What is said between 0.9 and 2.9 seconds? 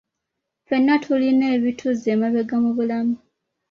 tulina ebituzza emabega mu